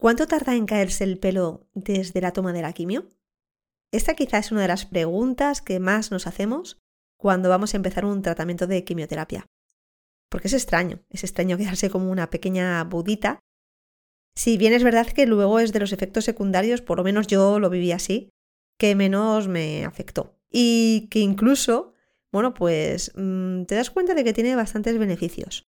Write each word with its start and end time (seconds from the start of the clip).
¿Cuánto 0.00 0.28
tarda 0.28 0.54
en 0.54 0.66
caerse 0.66 1.02
el 1.02 1.18
pelo 1.18 1.66
desde 1.74 2.20
la 2.20 2.32
toma 2.32 2.52
de 2.52 2.62
la 2.62 2.72
quimio? 2.72 3.10
Esta 3.92 4.14
quizás 4.14 4.46
es 4.46 4.52
una 4.52 4.62
de 4.62 4.68
las 4.68 4.86
preguntas 4.86 5.60
que 5.60 5.80
más 5.80 6.12
nos 6.12 6.28
hacemos 6.28 6.78
cuando 7.18 7.48
vamos 7.48 7.74
a 7.74 7.78
empezar 7.78 8.04
un 8.04 8.22
tratamiento 8.22 8.68
de 8.68 8.84
quimioterapia. 8.84 9.46
Porque 10.30 10.46
es 10.46 10.54
extraño, 10.54 11.00
es 11.10 11.24
extraño 11.24 11.58
quedarse 11.58 11.90
como 11.90 12.12
una 12.12 12.30
pequeña 12.30 12.84
budita. 12.84 13.40
Si 14.36 14.56
bien 14.56 14.72
es 14.72 14.84
verdad 14.84 15.08
que 15.08 15.26
luego 15.26 15.58
es 15.58 15.72
de 15.72 15.80
los 15.80 15.92
efectos 15.92 16.24
secundarios, 16.24 16.80
por 16.80 16.98
lo 16.98 17.04
menos 17.04 17.26
yo 17.26 17.58
lo 17.58 17.68
viví 17.68 17.90
así, 17.90 18.30
que 18.78 18.94
menos 18.94 19.48
me 19.48 19.84
afectó. 19.84 20.38
Y 20.48 21.08
que 21.10 21.18
incluso, 21.18 21.94
bueno, 22.30 22.54
pues 22.54 23.10
mm, 23.16 23.64
te 23.64 23.74
das 23.74 23.90
cuenta 23.90 24.14
de 24.14 24.22
que 24.22 24.32
tiene 24.32 24.54
bastantes 24.54 24.96
beneficios. 24.96 25.67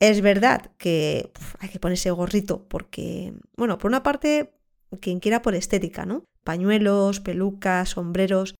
Es 0.00 0.20
verdad 0.20 0.72
que 0.78 1.32
hay 1.60 1.68
que 1.68 1.78
ponerse 1.78 2.10
gorrito 2.10 2.66
porque, 2.68 3.34
bueno, 3.56 3.78
por 3.78 3.90
una 3.90 4.02
parte, 4.02 4.54
quien 5.00 5.20
quiera 5.20 5.42
por 5.42 5.54
estética, 5.54 6.04
¿no? 6.04 6.24
Pañuelos, 6.42 7.20
pelucas, 7.20 7.90
sombreros, 7.90 8.56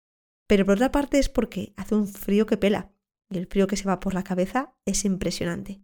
pero 0.46 0.64
por 0.64 0.74
otra 0.74 0.92
parte 0.92 1.18
es 1.18 1.28
porque 1.28 1.72
hace 1.76 1.94
un 1.94 2.06
frío 2.06 2.46
que 2.46 2.56
pela 2.56 2.92
y 3.30 3.38
el 3.38 3.46
frío 3.46 3.66
que 3.66 3.76
se 3.76 3.88
va 3.88 4.00
por 4.00 4.14
la 4.14 4.22
cabeza 4.22 4.74
es 4.86 5.04
impresionante. 5.04 5.82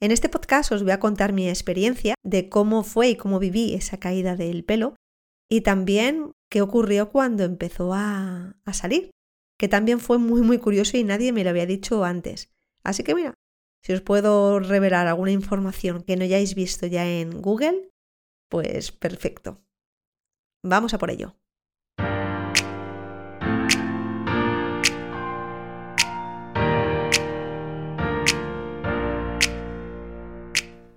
En 0.00 0.10
este 0.10 0.28
podcast 0.28 0.72
os 0.72 0.82
voy 0.82 0.92
a 0.92 0.98
contar 0.98 1.32
mi 1.32 1.48
experiencia 1.48 2.14
de 2.24 2.48
cómo 2.48 2.82
fue 2.82 3.10
y 3.10 3.16
cómo 3.16 3.38
viví 3.38 3.74
esa 3.74 3.98
caída 3.98 4.34
del 4.34 4.64
pelo 4.64 4.96
y 5.48 5.60
también 5.60 6.32
qué 6.50 6.60
ocurrió 6.60 7.10
cuando 7.10 7.44
empezó 7.44 7.94
a, 7.94 8.56
a 8.64 8.72
salir, 8.72 9.10
que 9.58 9.68
también 9.68 10.00
fue 10.00 10.18
muy 10.18 10.40
muy 10.40 10.58
curioso 10.58 10.96
y 10.96 11.04
nadie 11.04 11.32
me 11.32 11.44
lo 11.44 11.50
había 11.50 11.66
dicho 11.66 12.04
antes. 12.04 12.50
Así 12.82 13.04
que 13.04 13.14
mira, 13.14 13.34
si 13.82 13.92
os 13.92 14.00
puedo 14.00 14.60
revelar 14.60 15.06
alguna 15.06 15.32
información 15.32 16.02
que 16.02 16.16
no 16.16 16.24
hayáis 16.24 16.54
visto 16.54 16.86
ya 16.86 17.04
en 17.06 17.42
Google, 17.42 17.90
pues 18.48 18.92
perfecto. 18.92 19.60
Vamos 20.64 20.94
a 20.94 20.98
por 20.98 21.10
ello. 21.10 21.34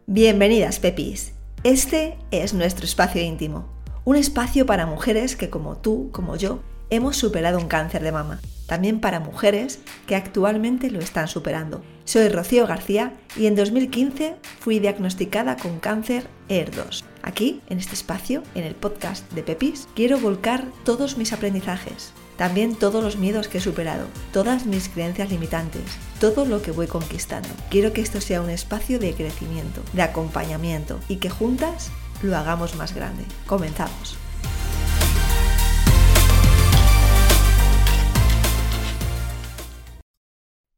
Bienvenidas, 0.08 0.80
Pepis. 0.80 1.34
Este 1.64 2.18
es 2.30 2.54
nuestro 2.54 2.86
espacio 2.86 3.22
íntimo, 3.22 3.68
un 4.06 4.16
espacio 4.16 4.68
para 4.68 4.86
mujeres 4.86 5.36
que 5.36 5.50
como 5.50 5.82
tú, 5.82 6.12
como 6.12 6.36
yo, 6.36 6.62
hemos 6.90 7.18
superado 7.18 7.60
un 7.60 7.68
cáncer 7.68 8.04
de 8.04 8.12
mama. 8.12 8.40
También 8.68 9.00
para 9.00 9.20
mujeres 9.20 9.80
que 10.08 10.16
actualmente 10.16 10.90
lo 10.90 11.00
están 11.00 11.28
superando. 11.28 11.84
Soy 12.04 12.30
Rocío 12.30 12.66
García 12.66 13.14
y 13.36 13.46
en 13.46 13.56
2015 13.56 14.36
fui 14.60 14.80
diagnosticada 14.80 15.58
con 15.58 15.80
cáncer 15.80 16.28
ER2. 16.50 17.04
Aquí, 17.22 17.62
en 17.70 17.80
este 17.80 17.94
espacio, 17.94 18.44
en 18.56 18.64
el 18.64 18.76
podcast 18.76 19.32
de 19.34 19.44
Pepis, 19.44 19.88
quiero 19.96 20.20
volcar 20.20 20.66
todos 20.84 21.18
mis 21.18 21.34
aprendizajes, 21.34 22.12
también 22.38 22.76
todos 22.76 23.04
los 23.04 23.18
miedos 23.18 23.48
que 23.48 23.60
he 23.60 23.62
superado, 23.62 24.08
todas 24.34 24.66
mis 24.66 24.90
creencias 24.90 25.30
limitantes, 25.30 25.84
todo 26.20 26.46
lo 26.46 26.62
que 26.62 26.72
voy 26.72 26.88
conquistando. 26.88 27.50
Quiero 27.70 27.94
que 27.94 28.02
esto 28.02 28.22
sea 28.22 28.42
un 28.42 28.50
espacio 28.50 29.00
de 29.00 29.14
crecimiento, 29.14 29.82
de 29.94 30.04
acompañamiento 30.04 31.00
y 31.08 31.18
que 31.18 31.30
juntas 31.30 31.92
lo 32.22 32.36
hagamos 32.36 32.76
más 32.76 32.94
grande. 32.94 33.24
Comenzamos. 33.48 34.18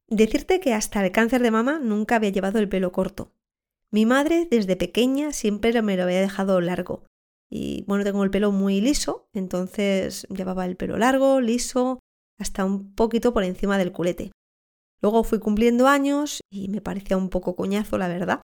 Decirte 0.10 0.60
que 0.60 0.74
hasta 0.74 1.06
el 1.06 1.12
cáncer 1.12 1.42
de 1.42 1.52
mama 1.52 1.80
nunca 1.80 2.16
había 2.16 2.30
llevado 2.30 2.60
el 2.60 2.70
pelo 2.70 2.92
corto. 2.92 3.34
Mi 3.92 4.06
madre 4.06 4.48
desde 4.50 4.76
pequeña 4.76 5.32
siempre 5.34 5.82
me 5.82 5.98
lo 5.98 6.04
había 6.04 6.22
dejado 6.22 6.60
largo, 6.62 7.04
y 7.50 7.84
bueno, 7.88 8.04
tengo 8.04 8.24
el 8.24 8.32
pelo 8.32 8.52
muy 8.52 8.82
liso, 8.82 9.30
entonces 9.34 10.28
llevaba 10.30 10.66
el 10.66 10.76
pelo 10.76 10.98
largo, 10.98 11.40
liso, 11.40 12.00
hasta 12.38 12.66
un 12.66 12.94
poquito 12.94 13.34
por 13.34 13.44
encima 13.44 13.78
del 13.78 13.92
culete. 13.92 14.32
Luego 15.02 15.24
fui 15.24 15.40
cumpliendo 15.40 15.88
años 15.88 16.42
y 16.52 16.70
me 16.70 16.82
parecía 16.82 17.18
un 17.18 17.30
poco 17.30 17.56
coñazo, 17.56 17.98
la 17.98 18.08
verdad, 18.08 18.42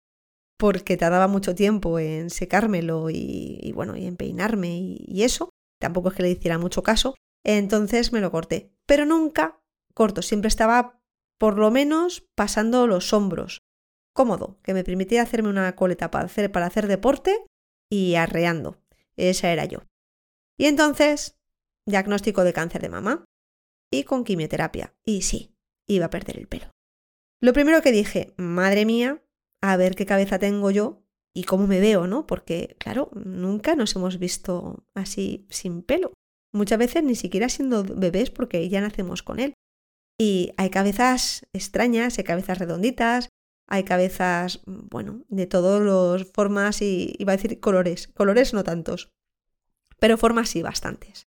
porque 0.58 0.97
tardaba 0.97 1.26
mucho 1.26 1.54
tiempo 1.54 1.98
en 1.98 2.31
secármelo 2.31 3.08
y, 3.10 3.72
bueno, 3.75 3.97
y 3.97 4.06
en 4.06 4.16
peinarme 4.16 4.76
y, 4.76 5.04
y 5.08 5.25
eso. 5.25 5.50
Tampoco 5.81 6.10
es 6.10 6.14
que 6.14 6.22
le 6.22 6.31
hiciera 6.31 6.58
mucho 6.58 6.82
caso. 6.82 7.16
Entonces 7.44 8.12
me 8.12 8.20
lo 8.20 8.31
corté. 8.31 8.70
Pero 8.87 9.06
nunca 9.06 9.60
corto, 9.94 10.22
siempre 10.22 10.48
estaba 10.48 11.01
por 11.38 11.59
lo 11.59 11.70
menos 11.70 12.26
pasando 12.34 12.87
los 12.87 13.12
hombros. 13.12 13.62
Cómodo, 14.15 14.59
que 14.62 14.75
me 14.75 14.84
permitía 14.84 15.22
hacerme 15.22 15.48
una 15.48 15.75
coleta 15.75 16.10
para 16.10 16.26
hacer, 16.26 16.53
para 16.53 16.66
hacer 16.66 16.87
deporte 16.87 17.44
y 17.91 18.15
arreando. 18.15 18.82
Esa 19.16 19.50
era 19.50 19.65
yo. 19.65 19.81
Y 20.59 20.66
entonces, 20.66 21.37
diagnóstico 21.87 22.44
de 22.44 22.53
cáncer 22.53 22.82
de 22.82 22.88
mama 22.88 23.25
y 23.91 24.04
con 24.04 24.25
quimioterapia. 24.25 24.94
Y 25.04 25.22
sí, 25.22 25.54
iba 25.88 26.06
a 26.06 26.10
perder 26.10 26.38
el 26.38 26.48
pelo. 26.48 26.70
Lo 27.41 27.53
primero 27.53 27.82
que 27.82 27.93
dije, 27.93 28.34
madre 28.37 28.84
mía, 28.84 29.22
a 29.60 29.76
ver 29.76 29.94
qué 29.94 30.06
cabeza 30.06 30.38
tengo 30.38 30.70
yo 30.70 31.03
y 31.34 31.44
cómo 31.44 31.66
me 31.66 31.81
veo, 31.81 32.06
¿no? 32.06 32.26
Porque, 32.26 32.76
claro, 32.78 33.10
nunca 33.14 33.75
nos 33.75 33.97
hemos 33.97 34.19
visto 34.19 34.84
así 34.94 35.47
sin 35.50 35.82
pelo. 35.82 36.12
Muchas 36.53 36.78
veces 36.78 37.03
ni 37.03 37.14
siquiera 37.14 37.49
siendo 37.49 37.82
bebés 37.82 38.31
porque 38.31 38.69
ya 38.69 38.81
nacemos 38.81 39.22
con 39.22 39.41
él. 39.41 39.54
Y 40.19 40.53
hay 40.56 40.71
cabezas 40.71 41.47
extrañas, 41.53 42.19
hay 42.19 42.25
cabezas 42.25 42.59
redonditas, 42.59 43.28
hay 43.69 43.84
cabezas, 43.84 44.61
bueno, 44.67 45.23
de 45.28 45.47
todas 45.47 45.81
las 45.83 46.31
formas 46.33 46.83
y 46.83 47.15
iba 47.19 47.33
a 47.33 47.37
decir 47.37 47.59
colores. 47.61 48.09
Colores 48.09 48.53
no 48.53 48.65
tantos, 48.65 49.11
pero 49.99 50.19
formas 50.19 50.50
sí 50.50 50.62
bastantes. 50.62 51.27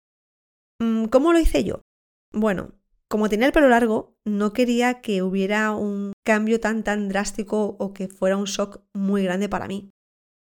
Mm, 0.80 1.06
¿Cómo 1.06 1.32
lo 1.32 1.38
hice 1.38 1.64
yo? 1.64 1.80
Bueno, 2.32 2.72
como 3.08 3.28
tenía 3.28 3.46
el 3.46 3.52
pelo 3.52 3.68
largo, 3.68 4.14
no 4.26 4.52
quería 4.52 5.00
que 5.00 5.22
hubiera 5.22 5.72
un 5.72 6.12
cambio 6.24 6.60
tan 6.60 6.82
tan 6.82 7.08
drástico 7.08 7.76
o 7.78 7.92
que 7.92 8.08
fuera 8.08 8.36
un 8.36 8.46
shock 8.46 8.80
muy 8.92 9.22
grande 9.22 9.48
para 9.48 9.68
mí. 9.68 9.90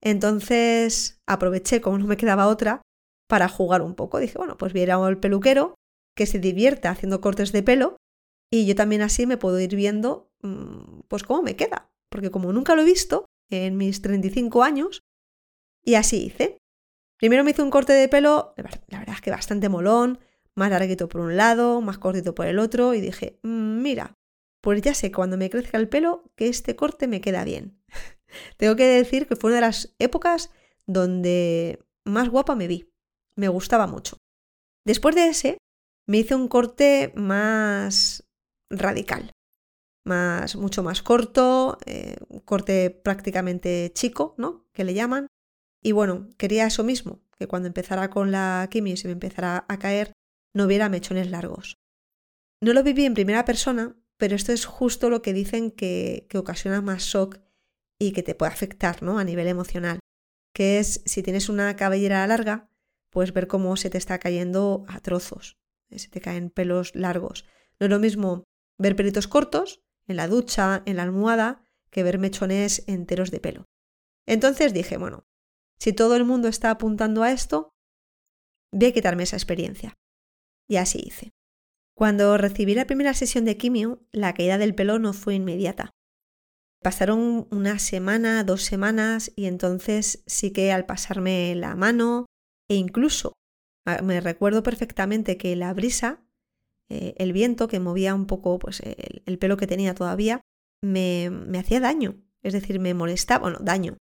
Entonces 0.03 1.21
aproveché, 1.29 1.81
como 1.81 1.99
no 1.99 2.07
me 2.07 2.17
quedaba 2.17 2.49
otra, 2.49 2.83
para 3.29 3.49
jugar 3.49 3.83
un 3.83 3.95
poco. 3.95 4.19
Dije, 4.19 4.39
bueno, 4.39 4.57
pues 4.57 4.73
viera 4.73 4.97
al 4.97 5.21
peluquero 5.21 5.75
que 6.17 6.27
se 6.27 6.39
divierta 6.39 6.91
haciendo 6.91 7.21
cortes 7.21 7.53
de 7.53 7.63
pelo 7.63 7.97
y 8.53 8.67
yo 8.67 8.75
también 8.75 9.01
así 9.01 9.27
me 9.27 9.39
puedo 9.39 9.59
ir 9.59 9.75
viendo 9.75 10.31
mm, 10.43 11.01
pues 11.09 11.23
cómo 11.23 11.43
me 11.43 11.57
queda, 11.57 11.91
porque 12.11 12.31
como 12.31 12.53
nunca 12.53 12.75
lo 12.75 12.83
he 12.83 12.85
visto 12.85 13.25
en 13.51 13.79
mis 13.79 14.03
35 14.03 14.63
años, 14.63 15.01
y 15.83 15.95
así 15.95 16.27
hice. 16.27 16.59
Primero 17.19 17.45
me 17.45 17.53
hice 17.53 17.63
un 17.63 17.71
corte 17.71 17.95
de 17.95 18.09
pelo, 18.09 18.53
la 18.89 18.99
verdad 18.99 19.15
es 19.15 19.23
que 19.23 19.31
bastante 19.31 19.71
molón, 19.71 20.19
más 20.55 20.71
larguito 20.71 21.09
por 21.09 21.23
un 21.23 21.37
lado, 21.37 21.81
más 21.81 21.97
cortito 21.97 22.35
por 22.35 22.47
el 22.47 22.59
otro, 22.59 22.93
y 22.93 23.01
dije, 23.01 23.39
mm, 23.43 23.81
mira, 23.81 24.19
pues 24.61 24.83
ya 24.83 24.93
sé 24.93 25.11
cuando 25.11 25.39
me 25.39 25.49
crezca 25.49 25.79
el 25.79 25.89
pelo 25.89 26.31
que 26.37 26.49
este 26.49 26.77
corte 26.77 27.09
me 27.09 27.23
queda 27.23 27.45
bien. 27.45 27.81
Tengo 28.59 28.77
que 28.77 28.85
decir 28.85 29.27
que 29.27 29.37
fue 29.37 29.49
una 29.49 29.57
de 29.57 29.67
las 29.67 29.95
épocas 29.99 30.51
donde 30.87 31.83
más 32.05 32.29
guapa 32.29 32.55
me 32.55 32.67
vi. 32.67 32.93
Me 33.35 33.49
gustaba 33.49 33.87
mucho. 33.87 34.19
Después 34.85 35.15
de 35.15 35.29
ese, 35.29 35.59
me 36.07 36.19
hice 36.19 36.35
un 36.35 36.49
corte 36.49 37.13
más 37.17 38.25
radical. 38.73 39.31
Más, 40.05 40.57
mucho 40.57 40.83
más 40.83 41.03
corto, 41.03 41.79
eh, 41.87 42.17
corte 42.45 42.91
prácticamente 42.91 43.93
chico, 43.95 44.35
¿no? 44.37 44.67
Que 44.73 44.85
le 44.85 44.95
llaman. 44.95 45.29
Y 45.81 45.93
bueno, 45.93 46.29
quería 46.39 46.67
eso 46.67 46.83
mismo, 46.83 47.23
que 47.39 47.47
cuando 47.47 47.69
empezara 47.69 48.11
con 48.11 48.33
la 48.33 48.69
quimio 48.71 48.95
y 48.95 48.97
se 48.97 49.09
me 49.09 49.13
empezara 49.13 49.65
a 49.69 49.79
caer, 49.79 50.13
no 50.55 50.65
hubiera 50.65 50.89
mechones 50.89 51.31
largos. 51.31 51.77
No 52.61 52.73
lo 52.73 52.83
viví 52.83 53.05
en 53.05 53.15
primera 53.15 53.45
persona, 53.45 53.97
pero 54.17 54.37
esto 54.37 54.53
es 54.53 54.65
justo 54.65 55.11
lo 55.11 55.23
que 55.23 55.33
dicen 55.33 55.71
que, 55.71 56.27
que 56.29 56.39
ocasiona 56.39 56.81
más 56.81 57.03
shock 57.03 57.39
y 57.99 58.13
que 58.13 58.23
te 58.23 58.35
puede 58.35 58.53
afectar, 58.53 59.03
¿no? 59.03 59.19
A 59.19 59.25
nivel 59.25 59.49
emocional. 59.49 60.01
Que 60.55 60.79
es, 60.79 61.03
si 61.07 61.23
tienes 61.23 61.49
una 61.49 61.77
cabellera 61.77 62.27
larga, 62.27 62.69
pues 63.11 63.33
ver 63.33 63.47
cómo 63.47 63.77
se 63.77 63.91
te 63.91 63.99
está 63.99 64.19
cayendo 64.19 64.85
a 64.89 65.01
trozos. 65.01 65.57
Se 65.91 66.09
te 66.09 66.21
caen 66.21 66.51
pelos 66.51 66.95
largos. 66.95 67.45
No 67.79 67.87
es 67.87 67.91
lo 67.91 67.99
mismo 67.99 68.45
ver 68.79 68.97
pelitos 68.97 69.29
cortos 69.29 69.83
en 70.07 70.17
la 70.17 70.29
ducha, 70.29 70.83
en 70.87 70.97
la 70.97 71.05
almohada, 71.05 71.65
que 71.91 72.03
ver 72.03 72.19
mechones 72.19 72.85
enteros 72.87 73.31
de 73.31 73.41
pelo. 73.41 73.69
Entonces 74.27 74.73
dije, 74.73 74.97
bueno, 74.97 75.25
si 75.79 75.93
todo 75.93 76.17
el 76.17 76.25
mundo 76.25 76.49
está 76.49 76.71
apuntando 76.71 77.23
a 77.23 77.33
esto, 77.33 77.75
voy 78.73 78.89
a 78.89 78.93
quitarme 78.93 79.25
esa 79.25 79.37
experiencia. 79.37 79.95
Y 80.69 80.77
así 80.77 81.03
hice. 81.05 81.33
Cuando 81.95 82.39
recibí 82.39 82.75
la 82.75 82.87
primera 82.87 83.15
sesión 83.15 83.45
de 83.45 83.57
quimio, 83.57 84.01
la 84.13 84.33
caída 84.33 84.59
del 84.59 84.75
pelo 84.75 84.99
no 84.99 85.13
fue 85.13 85.35
inmediata. 85.35 85.91
Pasaron 86.83 87.47
una 87.51 87.79
semana, 87.79 88.43
dos 88.43 88.63
semanas 88.63 89.31
y 89.37 89.47
entonces 89.47 90.25
sí 90.27 90.53
que 90.53 90.73
al 90.73 90.87
pasarme 90.87 91.55
la 91.55 91.77
mano 91.77 92.27
e 92.69 92.75
incluso 92.75 93.35
me 94.03 94.21
recuerdo 94.21 94.63
perfectamente 94.63 95.37
que 95.37 95.55
la 95.57 95.73
brisa 95.75 96.25
eh, 96.89 97.15
el 97.19 97.33
viento 97.33 97.69
que 97.69 97.81
movía 97.81 98.15
un 98.15 98.27
poco 98.27 98.59
pues, 98.59 98.81
el, 98.81 99.39
pelo 99.39 99.57
que 99.57 99.67
tenía 99.67 99.95
todavía, 99.95 100.41
me, 100.83 101.31
me, 101.31 101.59
hacía 101.59 101.81
daño. 101.81 102.17
Es 102.43 102.53
decir, 102.53 102.81
me 102.81 102.95
molestaba, 102.95 103.43
bueno, 103.43 103.59
daño. 103.61 103.97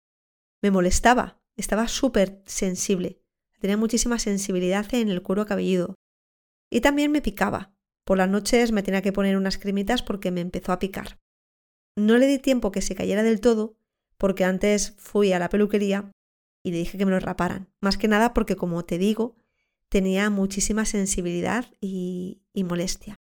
me 0.62 0.70
molestaba, 0.70 1.38
estaba 1.56 1.88
súper 1.88 2.42
sensible, 2.44 3.22
tenía 3.60 3.76
muchísima 3.76 4.18
sensibilidad 4.18 4.86
en 4.94 5.08
el 5.08 5.22
cuero 5.22 5.46
cabelludo. 5.46 5.94
Y 6.70 6.80
también 6.80 7.12
me 7.12 7.22
picaba. 7.22 7.72
Por 8.04 8.18
las 8.18 8.28
noches 8.28 8.72
me 8.72 8.82
tenía 8.82 9.02
que 9.02 9.12
poner 9.12 9.36
unas 9.36 9.58
cremitas 9.58 10.02
porque 10.02 10.30
me 10.30 10.40
empezó 10.40 10.72
a 10.72 10.78
picar. 10.78 11.18
No 11.96 12.18
le 12.18 12.26
di 12.26 12.38
tiempo 12.38 12.70
que 12.70 12.82
se 12.82 12.94
cayera 12.94 13.22
del 13.22 13.40
todo, 13.40 13.76
porque 14.18 14.44
antes 14.44 14.94
fui 14.98 15.32
a 15.32 15.38
la 15.38 15.48
peluquería 15.48 16.12
y 16.62 16.70
le 16.72 16.78
dije 16.78 16.98
que 16.98 17.04
me 17.04 17.12
lo 17.12 17.20
raparan. 17.20 17.68
Más 17.80 17.96
que 17.96 18.08
nada 18.08 18.34
porque, 18.34 18.56
como 18.56 18.84
te 18.84 18.98
digo, 18.98 19.36
tenía 19.96 20.28
muchísima 20.28 20.84
sensibilidad 20.84 21.64
y, 21.80 22.42
molestia. 22.68 23.14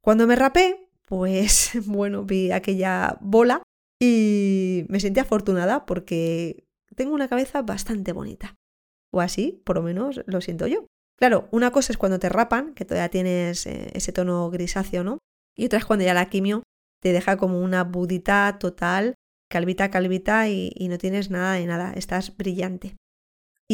Cuando 0.00 0.28
me 0.28 0.36
rapé, 0.36 0.88
pues 1.04 1.72
bueno, 1.86 2.22
vi 2.22 2.52
aquella 2.52 3.18
bola 3.20 3.60
y 4.00 4.86
me 4.88 5.00
sentí 5.00 5.18
afortunada 5.18 5.84
porque 5.84 6.68
tengo 6.94 7.12
una 7.12 7.26
cabeza 7.26 7.62
bastante 7.62 8.12
bonita. 8.12 8.54
O 9.12 9.20
así, 9.20 9.62
por 9.64 9.74
lo 9.74 9.82
menos, 9.82 10.20
lo 10.26 10.40
siento 10.40 10.68
yo. 10.68 10.86
Claro, 11.18 11.48
una 11.50 11.72
cosa 11.72 11.92
es 11.92 11.98
cuando 11.98 12.20
te 12.20 12.28
rapan, 12.28 12.74
que 12.74 12.84
todavía 12.84 13.08
tienes 13.08 13.66
eh, 13.66 13.90
ese 13.94 14.12
tono 14.12 14.48
grisáceo, 14.50 15.02
¿no? 15.02 15.18
Y 15.56 15.66
otra 15.66 15.80
es 15.80 15.84
cuando 15.84 16.04
ya 16.04 16.14
la 16.14 16.30
quimio 16.30 16.62
te 17.02 17.12
deja 17.12 17.36
como 17.36 17.60
una 17.60 17.82
budita 17.82 18.60
total, 18.60 19.14
calvita, 19.50 19.90
calvita 19.90 20.48
y 20.48 20.86
no 20.88 20.98
tienes 20.98 21.30
nada 21.30 21.54
de 21.54 21.66
nada, 21.66 21.92
estás 21.94 22.36
brillante. 22.36 22.94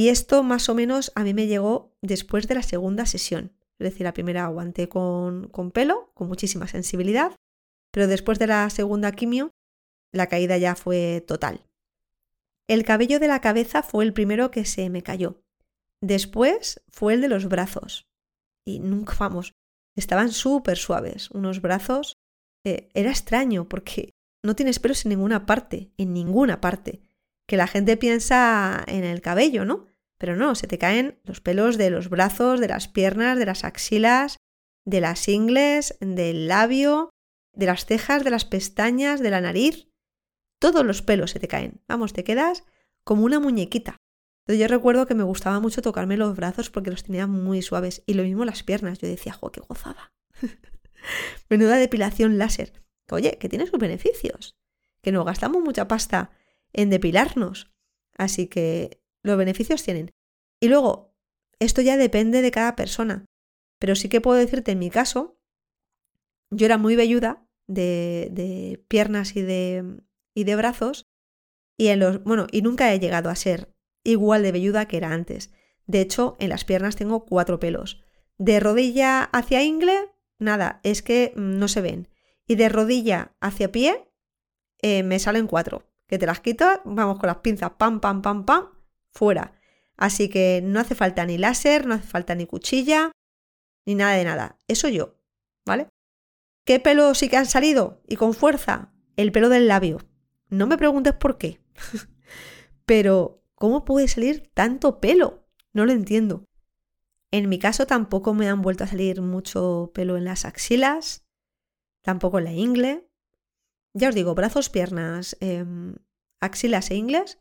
Y 0.01 0.09
esto 0.09 0.43
más 0.43 0.71
o 0.71 0.75
menos 0.75 1.13
a 1.15 1.25
mí 1.25 1.35
me 1.35 1.47
llegó 1.47 1.95
después 2.01 2.49
de 2.49 2.55
la 2.55 2.63
segunda 2.63 3.05
sesión. 3.05 3.53
Es 3.79 3.91
decir, 3.91 4.05
la 4.05 4.15
primera 4.15 4.47
aguanté 4.47 4.89
con, 4.89 5.49
con 5.49 5.73
pelo, 5.73 6.11
con 6.15 6.27
muchísima 6.27 6.67
sensibilidad, 6.69 7.37
pero 7.93 8.07
después 8.07 8.39
de 8.39 8.47
la 8.47 8.71
segunda 8.71 9.13
quimio, 9.13 9.51
la 10.11 10.27
caída 10.27 10.57
ya 10.57 10.75
fue 10.75 11.23
total. 11.29 11.67
El 12.67 12.83
cabello 12.83 13.21
de 13.21 13.29
la 13.29 13.43
cabeza 13.43 13.83
fue 13.83 14.07
el 14.07 14.15
primero 14.15 14.51
que 14.51 14.65
se 14.65 14.89
me 14.89 15.03
cayó. 15.03 15.43
Después 16.01 16.81
fue 16.89 17.13
el 17.13 17.21
de 17.21 17.29
los 17.29 17.51
brazos. 17.51 18.09
Y 18.65 18.79
nunca, 18.79 19.15
vamos, 19.19 19.53
estaban 19.97 20.33
súper 20.33 20.79
suaves. 20.79 21.31
Unos 21.31 21.61
brazos. 21.61 22.17
Eh, 22.65 22.89
era 22.95 23.11
extraño 23.11 23.69
porque 23.69 24.15
no 24.43 24.57
tienes 24.57 24.79
pelos 24.79 25.05
en 25.05 25.11
ninguna 25.11 25.45
parte, 25.45 25.93
en 25.99 26.15
ninguna 26.15 26.63
parte. 26.63 27.03
Que 27.47 27.59
la 27.59 27.67
gente 27.67 27.99
piensa 27.99 28.83
en 28.87 29.05
el 29.05 29.21
cabello, 29.21 29.67
¿no? 29.67 29.90
Pero 30.21 30.37
no, 30.37 30.55
se 30.55 30.67
te 30.67 30.77
caen 30.77 31.19
los 31.25 31.41
pelos 31.41 31.79
de 31.79 31.89
los 31.89 32.11
brazos, 32.11 32.61
de 32.61 32.69
las 32.69 32.89
piernas, 32.89 33.39
de 33.39 33.47
las 33.47 33.65
axilas, 33.65 34.37
de 34.85 35.01
las 35.01 35.27
ingles, 35.29 35.97
del 36.01 36.47
labio, 36.47 37.09
de 37.55 37.65
las 37.65 37.87
cejas, 37.87 38.23
de 38.23 38.29
las 38.29 38.45
pestañas, 38.45 39.21
de 39.21 39.31
la 39.31 39.41
nariz. 39.41 39.89
Todos 40.61 40.85
los 40.85 41.01
pelos 41.01 41.31
se 41.31 41.41
te 41.41 41.49
caen. 41.49 41.81
Vamos, 41.89 42.13
te 42.13 42.23
quedas 42.23 42.65
como 43.03 43.25
una 43.25 43.41
muñequita. 43.41 43.97
Yo 44.47 44.69
recuerdo 44.69 45.07
que 45.07 45.15
me 45.15 45.23
gustaba 45.23 45.59
mucho 45.59 45.81
tocarme 45.81 46.19
los 46.19 46.37
brazos 46.37 46.69
porque 46.69 46.91
los 46.91 47.03
tenía 47.03 47.27
muy 47.27 47.63
suaves. 47.63 48.03
Y 48.05 48.13
lo 48.13 48.23
mismo 48.23 48.45
las 48.45 48.63
piernas. 48.63 48.99
Yo 48.99 49.09
decía, 49.09 49.33
jo, 49.33 49.51
qué 49.51 49.63
gozada. 49.63 50.13
Menuda 51.49 51.77
depilación 51.77 52.37
láser. 52.37 52.75
Oye, 53.11 53.39
que 53.39 53.49
tiene 53.49 53.67
sus 53.67 53.79
beneficios. 53.79 54.55
Que 55.03 55.13
no 55.13 55.25
gastamos 55.25 55.63
mucha 55.63 55.89
pasta 55.89 56.31
en 56.75 56.91
depilarnos. 56.91 57.73
Así 58.19 58.49
que 58.49 59.00
los 59.23 59.37
beneficios 59.37 59.83
tienen. 59.83 60.11
Y 60.61 60.69
luego, 60.69 61.15
esto 61.59 61.83
ya 61.83 61.97
depende 61.97 62.43
de 62.43 62.51
cada 62.51 62.77
persona. 62.77 63.27
Pero 63.79 63.95
sí 63.95 64.09
que 64.09 64.21
puedo 64.21 64.39
decirte 64.39 64.73
en 64.73 64.79
mi 64.79 64.91
caso, 64.91 65.39
yo 66.51 66.67
era 66.67 66.79
muy 66.79 66.97
velluda 66.97 67.47
de, 67.67 68.29
de 68.33 68.85
piernas 68.89 69.37
y 69.37 69.43
de, 69.43 70.01
y 70.35 70.45
de 70.45 70.57
brazos. 70.57 71.07
Y 71.77 71.89
en 71.89 72.01
los. 72.01 72.23
Bueno, 72.25 72.47
y 72.51 72.63
nunca 72.63 72.93
he 72.93 72.99
llegado 72.99 73.31
a 73.31 73.37
ser 73.37 73.75
igual 74.05 74.43
de 74.43 74.53
velluda 74.53 74.87
que 74.87 74.99
era 74.99 75.13
antes. 75.13 75.53
De 75.87 76.01
hecho, 76.01 76.37
en 76.39 76.51
las 76.51 76.65
piernas 76.65 76.97
tengo 76.97 77.25
cuatro 77.25 77.59
pelos. 77.59 78.03
De 78.39 78.61
rodilla 78.61 79.25
hacia 79.25 79.63
ingle, 79.63 80.11
nada, 80.39 80.81
es 80.83 81.03
que 81.03 81.33
mm, 81.37 81.59
no 81.59 81.69
se 81.69 81.81
ven. 81.81 82.09
Y 82.47 82.57
de 82.57 82.69
rodilla 82.69 83.35
hacia 83.41 83.73
pie, 83.73 84.11
eh, 84.83 85.03
me 85.03 85.19
salen 85.19 85.47
cuatro. 85.47 85.87
Que 86.07 86.19
te 86.19 86.27
las 86.27 86.41
quito, 86.41 86.67
vamos 86.85 87.19
con 87.19 87.29
las 87.29 87.39
pinzas, 87.39 87.71
pam, 87.79 88.01
pam, 88.01 88.23
pam, 88.23 88.45
pam, 88.45 88.69
fuera. 89.13 89.53
Así 89.97 90.29
que 90.29 90.61
no 90.63 90.81
hace 90.81 90.95
falta 90.95 91.27
ni 91.27 91.39
láser, 91.39 91.87
no 91.87 91.95
hace 91.95 92.07
falta 92.07 92.35
ni 92.35 92.47
cuchilla, 92.47 93.13
ni 93.87 93.95
nada 93.95 94.15
de 94.15 94.25
nada. 94.25 94.59
Eso 94.67 94.89
yo, 94.89 95.19
¿vale? 95.67 95.89
¿Qué 96.65 96.81
pelos 96.81 97.19
sí 97.19 97.29
que 97.29 97.37
han 97.37 97.47
salido? 97.47 98.03
Y 98.07 98.17
con 98.17 98.35
fuerza, 98.35 98.93
el 99.17 99.33
pelo 99.33 99.49
del 99.49 99.69
labio. 99.69 99.99
No 100.49 100.67
me 100.67 100.79
preguntes 100.79 101.15
por 101.15 101.39
qué. 101.39 101.61
Pero, 102.87 103.43
¿cómo 103.55 103.85
puede 103.85 104.09
salir 104.09 104.51
tanto 104.55 105.01
pelo? 105.01 105.47
No 105.73 105.87
lo 105.87 105.93
entiendo. 105.93 106.45
En 107.31 107.49
mi 107.49 107.59
caso 107.59 107.87
tampoco 107.87 108.35
me 108.35 108.49
han 108.49 108.63
vuelto 108.63 108.85
a 108.85 108.89
salir 108.89 109.23
mucho 109.23 109.93
pelo 109.95 110.17
en 110.17 110.25
las 110.25 110.45
axilas, 110.45 111.25
tampoco 112.03 112.39
en 112.39 112.45
la 112.45 112.53
ingle. 112.53 113.09
Ya 113.93 114.09
os 114.09 114.15
digo, 114.15 114.35
brazos, 114.35 114.69
piernas, 114.69 115.37
em, 115.41 115.95
axilas 116.41 116.91
e 116.91 116.97
ingles, 116.97 117.39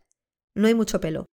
no 0.56 0.68
hay 0.68 0.76
mucho 0.76 1.00
pelo. 1.00 1.26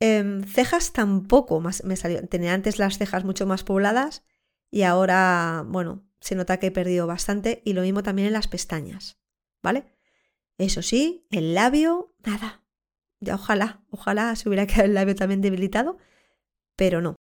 Em, 0.00 0.42
cejas 0.44 0.92
tampoco 0.92 1.60
me 1.60 1.96
salió. 1.96 2.26
Tenía 2.28 2.54
antes 2.54 2.78
las 2.78 2.98
cejas 2.98 3.24
mucho 3.24 3.46
más 3.46 3.64
pobladas 3.64 4.24
y 4.70 4.82
ahora, 4.82 5.64
bueno, 5.66 6.04
se 6.20 6.34
nota 6.34 6.58
que 6.58 6.68
he 6.68 6.70
perdido 6.70 7.06
bastante 7.06 7.62
y 7.64 7.72
lo 7.72 7.82
mismo 7.82 8.02
también 8.02 8.28
en 8.28 8.34
las 8.34 8.48
pestañas, 8.48 9.18
¿vale? 9.62 9.86
Eso 10.58 10.82
sí, 10.82 11.26
el 11.30 11.54
labio, 11.54 12.14
nada. 12.24 12.62
Ya 13.20 13.34
ojalá, 13.34 13.84
ojalá 13.90 14.34
se 14.36 14.48
hubiera 14.48 14.66
quedado 14.66 14.84
el 14.84 14.94
labio 14.94 15.14
también 15.14 15.40
debilitado, 15.40 15.98
pero 16.76 17.00
no. 17.00 17.16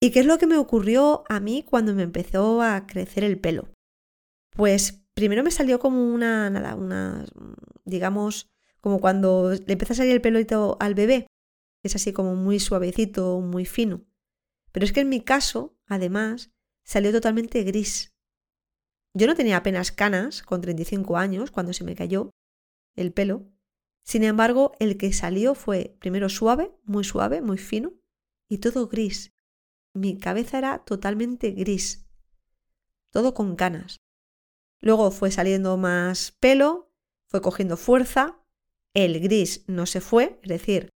¿Y 0.00 0.10
qué 0.10 0.20
es 0.20 0.26
lo 0.26 0.38
que 0.38 0.46
me 0.46 0.56
ocurrió 0.56 1.24
a 1.28 1.40
mí 1.40 1.64
cuando 1.64 1.94
me 1.94 2.04
empezó 2.04 2.62
a 2.62 2.86
crecer 2.86 3.24
el 3.24 3.40
pelo? 3.40 3.68
Pues 4.50 5.04
primero 5.14 5.42
me 5.42 5.50
salió 5.50 5.80
como 5.80 6.14
una, 6.14 6.50
nada, 6.50 6.76
una, 6.76 7.24
digamos, 7.84 8.48
como 8.80 9.00
cuando 9.00 9.50
le 9.50 9.72
empieza 9.72 9.94
a 9.94 9.96
salir 9.96 10.12
el 10.12 10.20
pelito 10.20 10.76
al 10.78 10.94
bebé. 10.94 11.26
Es 11.88 11.96
así 11.96 12.12
como 12.12 12.34
muy 12.34 12.60
suavecito, 12.60 13.40
muy 13.40 13.64
fino. 13.64 14.04
Pero 14.72 14.84
es 14.84 14.92
que 14.92 15.00
en 15.00 15.08
mi 15.08 15.22
caso, 15.22 15.74
además, 15.86 16.52
salió 16.84 17.10
totalmente 17.12 17.62
gris. 17.62 18.14
Yo 19.14 19.26
no 19.26 19.34
tenía 19.34 19.56
apenas 19.56 19.90
canas 19.90 20.42
con 20.42 20.60
35 20.60 21.16
años 21.16 21.50
cuando 21.50 21.72
se 21.72 21.84
me 21.84 21.94
cayó, 21.94 22.28
el 22.94 23.14
pelo. 23.14 23.50
Sin 24.02 24.22
embargo, 24.22 24.72
el 24.80 24.98
que 24.98 25.14
salió 25.14 25.54
fue 25.54 25.96
primero 25.98 26.28
suave, 26.28 26.76
muy 26.84 27.04
suave, 27.04 27.40
muy 27.40 27.56
fino, 27.56 27.94
y 28.50 28.58
todo 28.58 28.86
gris. 28.86 29.32
Mi 29.94 30.18
cabeza 30.18 30.58
era 30.58 30.84
totalmente 30.84 31.52
gris, 31.52 32.06
todo 33.08 33.32
con 33.32 33.56
canas. 33.56 33.96
Luego 34.82 35.10
fue 35.10 35.30
saliendo 35.30 35.78
más 35.78 36.32
pelo, 36.32 36.92
fue 37.28 37.40
cogiendo 37.40 37.78
fuerza, 37.78 38.44
el 38.92 39.20
gris 39.20 39.64
no 39.68 39.86
se 39.86 40.02
fue, 40.02 40.38
es 40.42 40.50
decir, 40.50 40.90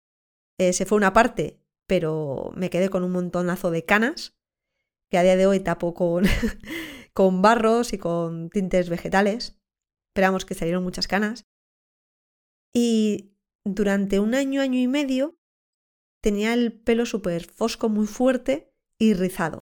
eh, 0.58 0.74
se 0.74 0.86
fue 0.86 0.98
una 0.98 1.14
parte, 1.14 1.60
pero 1.88 2.52
me 2.56 2.70
quedé 2.70 2.90
con 2.90 3.04
un 3.04 3.12
montonazo 3.12 3.72
de 3.72 3.86
canas, 3.86 4.38
que 5.10 5.18
a 5.18 5.24
día 5.24 5.36
de 5.36 5.46
hoy 5.46 5.60
tapo 5.60 5.94
con, 5.94 6.24
con 7.14 7.42
barros 7.42 7.94
y 7.94 7.98
con 7.98 8.50
tintes 8.50 8.90
vegetales. 8.90 9.60
Esperamos 10.14 10.46
que 10.46 10.56
salieron 10.56 10.84
muchas 10.84 11.08
canas. 11.08 11.46
Y 12.74 13.34
durante 13.66 14.20
un 14.20 14.36
año, 14.36 14.62
año 14.62 14.80
y 14.80 14.88
medio, 14.88 15.38
tenía 16.22 16.54
el 16.54 16.72
pelo 16.72 17.06
súper 17.06 17.46
fosco, 17.46 17.90
muy 17.90 18.08
fuerte 18.08 18.72
y 18.98 19.14
rizado. 19.14 19.60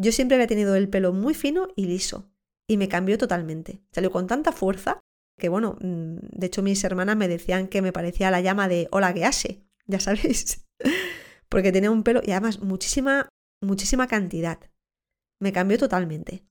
Yo 0.00 0.12
siempre 0.12 0.36
había 0.36 0.46
tenido 0.46 0.74
el 0.76 0.88
pelo 0.88 1.12
muy 1.12 1.34
fino 1.34 1.68
y 1.76 1.86
liso. 1.86 2.30
Y 2.68 2.76
me 2.76 2.88
cambió 2.88 3.18
totalmente. 3.18 3.82
Salió 3.92 4.10
con 4.10 4.26
tanta 4.26 4.52
fuerza 4.52 5.00
que, 5.38 5.48
bueno, 5.48 5.76
mm, 5.80 6.16
de 6.32 6.46
hecho 6.46 6.62
mis 6.62 6.82
hermanas 6.84 7.16
me 7.16 7.28
decían 7.28 7.68
que 7.68 7.82
me 7.82 7.92
parecía 7.92 8.30
la 8.30 8.40
llama 8.40 8.68
de 8.68 8.88
Hola 8.90 9.12
Gease, 9.12 9.67
ya 9.90 10.00
sabéis. 10.00 10.64
Porque 11.48 11.72
tenía 11.72 11.90
un 11.90 12.02
pelo 12.02 12.20
y 12.24 12.30
además 12.30 12.60
muchísima, 12.60 13.28
muchísima 13.62 14.06
cantidad. 14.06 14.58
Me 15.40 15.52
cambió 15.52 15.78
totalmente. 15.78 16.44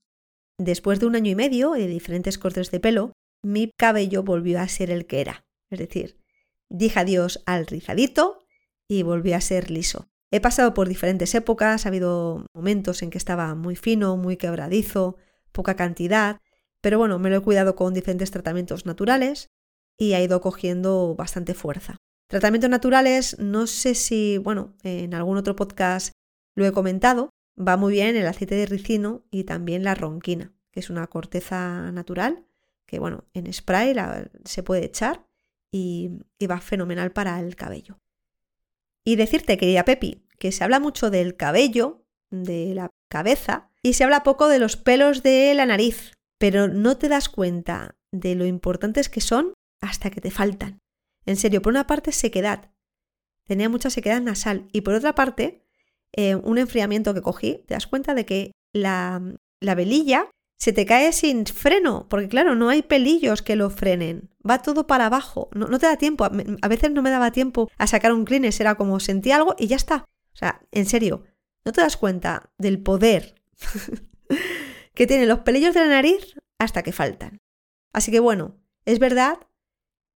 Después 0.58 0.98
de 0.98 1.06
un 1.06 1.14
año 1.14 1.30
y 1.30 1.34
medio 1.36 1.72
de 1.72 1.86
diferentes 1.86 2.36
cortes 2.36 2.70
de 2.70 2.80
pelo, 2.80 3.12
mi 3.44 3.70
cabello 3.78 4.24
volvió 4.24 4.60
a 4.60 4.68
ser 4.68 4.90
el 4.90 5.06
que 5.06 5.20
era. 5.20 5.44
Es 5.70 5.78
decir, 5.78 6.18
dije 6.68 6.98
adiós 6.98 7.42
al 7.46 7.66
rizadito 7.66 8.44
y 8.88 9.02
volví 9.04 9.32
a 9.32 9.40
ser 9.40 9.70
liso. 9.70 10.08
He 10.32 10.40
pasado 10.40 10.74
por 10.74 10.88
diferentes 10.88 11.34
épocas, 11.34 11.86
ha 11.86 11.88
habido 11.88 12.44
momentos 12.54 13.02
en 13.02 13.10
que 13.10 13.18
estaba 13.18 13.54
muy 13.54 13.76
fino, 13.76 14.16
muy 14.16 14.36
quebradizo, 14.36 15.16
poca 15.52 15.76
cantidad, 15.76 16.40
pero 16.82 16.98
bueno, 16.98 17.18
me 17.18 17.30
lo 17.30 17.36
he 17.36 17.40
cuidado 17.42 17.76
con 17.76 17.94
diferentes 17.94 18.30
tratamientos 18.30 18.84
naturales 18.84 19.48
y 19.96 20.12
ha 20.12 20.22
ido 20.22 20.40
cogiendo 20.40 21.14
bastante 21.14 21.54
fuerza. 21.54 21.96
Tratamientos 22.28 22.68
naturales, 22.68 23.38
no 23.38 23.66
sé 23.66 23.94
si, 23.94 24.36
bueno, 24.36 24.74
en 24.82 25.14
algún 25.14 25.38
otro 25.38 25.56
podcast 25.56 26.12
lo 26.54 26.66
he 26.66 26.72
comentado, 26.72 27.30
va 27.58 27.78
muy 27.78 27.92
bien 27.92 28.16
el 28.16 28.26
aceite 28.26 28.54
de 28.54 28.66
ricino 28.66 29.24
y 29.30 29.44
también 29.44 29.82
la 29.82 29.94
ronquina, 29.94 30.52
que 30.70 30.80
es 30.80 30.90
una 30.90 31.06
corteza 31.06 31.90
natural 31.90 32.44
que, 32.84 32.98
bueno, 32.98 33.24
en 33.32 33.50
spray 33.52 33.94
se 34.44 34.62
puede 34.62 34.84
echar 34.84 35.26
y, 35.72 36.10
y 36.38 36.46
va 36.46 36.60
fenomenal 36.60 37.12
para 37.12 37.40
el 37.40 37.56
cabello. 37.56 37.98
Y 39.04 39.16
decirte, 39.16 39.56
querida 39.56 39.84
Pepi, 39.84 40.26
que 40.38 40.52
se 40.52 40.64
habla 40.64 40.80
mucho 40.80 41.10
del 41.10 41.36
cabello, 41.36 42.04
de 42.30 42.74
la 42.74 42.90
cabeza, 43.08 43.70
y 43.82 43.94
se 43.94 44.04
habla 44.04 44.22
poco 44.22 44.48
de 44.48 44.58
los 44.58 44.76
pelos 44.76 45.22
de 45.22 45.54
la 45.54 45.64
nariz, 45.64 46.12
pero 46.38 46.68
no 46.68 46.98
te 46.98 47.08
das 47.08 47.30
cuenta 47.30 47.96
de 48.12 48.34
lo 48.34 48.44
importantes 48.44 49.08
que 49.08 49.22
son 49.22 49.54
hasta 49.80 50.10
que 50.10 50.20
te 50.20 50.30
faltan. 50.30 50.78
En 51.28 51.36
serio, 51.36 51.60
por 51.60 51.72
una 51.72 51.86
parte, 51.86 52.10
sequedad. 52.10 52.70
Tenía 53.44 53.68
mucha 53.68 53.90
sequedad 53.90 54.22
nasal. 54.22 54.70
Y 54.72 54.80
por 54.80 54.94
otra 54.94 55.14
parte, 55.14 55.62
eh, 56.12 56.36
un 56.36 56.56
enfriamiento 56.56 57.12
que 57.12 57.20
cogí, 57.20 57.64
te 57.68 57.74
das 57.74 57.86
cuenta 57.86 58.14
de 58.14 58.24
que 58.24 58.52
la, 58.72 59.20
la 59.60 59.74
velilla 59.74 60.30
se 60.58 60.72
te 60.72 60.86
cae 60.86 61.12
sin 61.12 61.44
freno, 61.44 62.08
porque 62.08 62.28
claro, 62.28 62.54
no 62.54 62.70
hay 62.70 62.80
pelillos 62.80 63.42
que 63.42 63.56
lo 63.56 63.68
frenen, 63.68 64.30
va 64.48 64.62
todo 64.62 64.86
para 64.86 65.04
abajo, 65.04 65.50
no, 65.52 65.78
te 65.78 65.86
da 65.86 65.98
tiempo, 65.98 66.24
a, 66.24 66.68
veces 66.68 66.90
no 66.92 67.02
me 67.02 67.10
daba 67.10 67.30
tiempo 67.30 67.70
a 67.76 67.86
sacar 67.86 68.14
un 68.14 68.24
Kleenex, 68.24 68.58
era 68.58 68.76
como 68.76 68.98
sentí 68.98 69.30
algo 69.30 69.54
y 69.58 69.66
ya 69.66 69.76
está. 69.76 70.06
O 70.32 70.36
sea, 70.36 70.62
en 70.72 70.86
serio, 70.86 71.24
no 71.62 71.72
te 71.72 71.82
das 71.82 71.98
cuenta 71.98 72.50
del 72.56 72.82
poder 72.82 73.34
que 74.94 75.06
tienen 75.06 75.28
los 75.28 75.40
pelillos 75.40 75.74
de 75.74 75.80
la 75.80 75.88
nariz 75.88 76.36
hasta 76.58 76.82
que 76.82 76.92
faltan. 76.92 77.38
Así 77.92 78.10
que 78.10 78.20
bueno, 78.20 78.56
es 78.86 78.98
verdad 78.98 79.38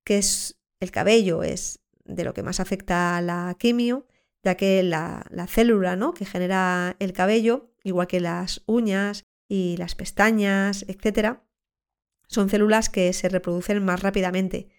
que 0.05 0.17
es, 0.17 0.60
el 0.81 0.91
cabello 0.91 1.43
es 1.43 1.79
de 2.03 2.25
lo 2.25 2.33
que 2.33 2.43
más 2.43 2.59
afecta 2.59 3.15
a 3.15 3.21
la 3.21 3.55
quimio, 3.57 4.05
ya 4.43 4.55
que 4.55 4.83
la, 4.83 5.25
la 5.29 5.47
célula 5.47 5.95
¿no? 5.95 6.13
que 6.13 6.25
genera 6.25 6.97
el 6.99 7.13
cabello, 7.13 7.71
igual 7.83 8.07
que 8.07 8.19
las 8.19 8.63
uñas 8.65 9.25
y 9.47 9.77
las 9.77 9.95
pestañas, 9.95 10.83
etc., 10.87 11.37
son 12.27 12.49
células 12.49 12.89
que 12.89 13.11
se 13.13 13.29
reproducen 13.29 13.83
más 13.83 14.01
rápidamente, 14.01 14.69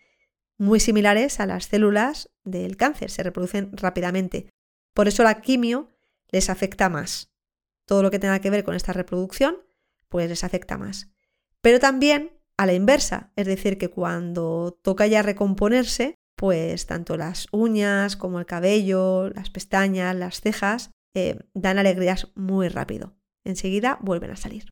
muy 0.59 0.81
similares 0.81 1.39
a 1.39 1.47
las 1.47 1.67
células 1.67 2.31
del 2.45 2.77
cáncer, 2.77 3.11
se 3.11 3.23
reproducen 3.23 3.77
rápidamente. 3.77 4.49
Por 4.95 5.07
eso 5.09 5.23
la 5.23 5.41
quimio 5.41 5.91
les 6.31 6.51
afecta 6.51 6.89
más. 6.89 7.31
Todo 7.85 8.03
lo 8.03 8.11
que 8.11 8.19
tenga 8.19 8.41
que 8.41 8.51
ver 8.51 8.65
con 8.65 8.75
esta 8.75 8.93
reproducción, 8.93 9.59
pues 10.09 10.29
les 10.29 10.45
afecta 10.45 10.79
más. 10.79 11.11
Pero 11.61 11.79
también 11.79 12.33
a 12.62 12.66
la 12.66 12.75
inversa, 12.75 13.33
es 13.37 13.47
decir, 13.47 13.78
que 13.78 13.88
cuando 13.88 14.78
toca 14.83 15.07
ya 15.07 15.23
recomponerse, 15.23 16.14
pues 16.37 16.87
tanto 16.87 17.16
las 17.16 17.47
uñas 17.52 18.16
como 18.16 18.38
el 18.38 18.47
cabello, 18.47 19.31
las 19.31 19.50
pestañas, 19.50 20.14
las 20.14 20.40
cejas, 20.40 20.90
eh, 21.14 21.38
dan 21.54 21.78
alegrías 21.78 22.28
muy 22.35 22.69
rápido. 22.69 23.16
Enseguida 23.45 23.99
vuelven 24.00 24.31
a 24.31 24.37
salir. 24.37 24.71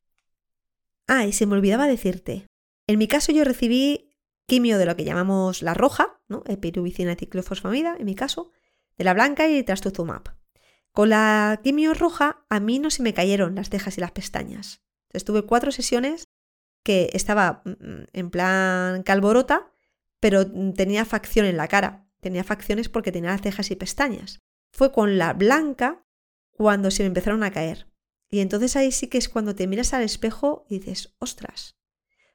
Ah, 1.07 1.25
y 1.25 1.33
se 1.33 1.45
me 1.45 1.55
olvidaba 1.55 1.87
decirte. 1.87 2.45
En 2.87 2.97
mi 2.97 3.07
caso 3.07 3.31
yo 3.31 3.43
recibí 3.43 4.15
quimio 4.47 4.77
de 4.77 4.85
lo 4.85 4.95
que 4.95 5.03
llamamos 5.03 5.61
la 5.61 5.73
roja, 5.73 6.21
¿no? 6.27 6.43
Epirubicina 6.47 7.15
ciclofosfamida, 7.15 7.95
en 7.99 8.05
mi 8.05 8.15
caso, 8.15 8.51
de 8.97 9.03
la 9.03 9.13
blanca 9.13 9.49
y 9.49 9.63
trastuzumab. 9.63 10.35
Con 10.93 11.09
la 11.09 11.59
quimio 11.63 11.93
roja 11.93 12.45
a 12.49 12.59
mí 12.59 12.79
no 12.79 12.89
se 12.89 13.03
me 13.03 13.13
cayeron 13.13 13.55
las 13.55 13.69
cejas 13.69 13.97
y 13.97 14.01
las 14.01 14.11
pestañas. 14.11 14.81
Estuve 15.13 15.43
cuatro 15.43 15.71
sesiones 15.71 16.25
que 16.83 17.09
estaba 17.13 17.61
mm, 17.65 17.69
mm, 17.69 18.07
en 18.13 18.29
plan 18.29 19.03
calborota, 19.03 19.71
pero 20.19 20.45
tenía 20.73 21.05
facción 21.05 21.45
en 21.45 21.57
la 21.57 21.67
cara. 21.67 22.07
Tenía 22.19 22.43
facciones 22.43 22.89
porque 22.89 23.11
tenía 23.11 23.37
cejas 23.37 23.71
y 23.71 23.75
pestañas. 23.75 24.39
Fue 24.71 24.91
con 24.91 25.17
la 25.17 25.33
blanca 25.33 26.05
cuando 26.51 26.91
se 26.91 27.03
me 27.03 27.07
empezaron 27.07 27.43
a 27.43 27.51
caer. 27.51 27.87
Y 28.29 28.39
entonces 28.39 28.75
ahí 28.75 28.91
sí 28.91 29.07
que 29.07 29.17
es 29.17 29.27
cuando 29.27 29.55
te 29.55 29.67
miras 29.67 29.93
al 29.93 30.03
espejo 30.03 30.65
y 30.69 30.79
dices, 30.79 31.15
ostras, 31.19 31.75